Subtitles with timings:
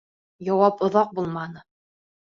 [0.47, 1.65] Яуап оҙаҡ булманы.